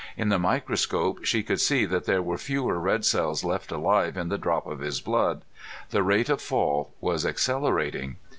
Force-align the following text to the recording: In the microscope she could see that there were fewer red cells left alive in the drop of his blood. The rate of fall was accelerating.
In 0.17 0.29
the 0.29 0.39
microscope 0.39 1.25
she 1.25 1.43
could 1.43 1.61
see 1.61 1.85
that 1.85 2.05
there 2.05 2.23
were 2.23 2.39
fewer 2.39 2.79
red 2.79 3.05
cells 3.05 3.43
left 3.43 3.71
alive 3.71 4.17
in 4.17 4.29
the 4.29 4.37
drop 4.39 4.65
of 4.65 4.79
his 4.79 4.99
blood. 4.99 5.43
The 5.91 6.01
rate 6.01 6.27
of 6.29 6.41
fall 6.41 6.89
was 6.99 7.23
accelerating. 7.23 8.15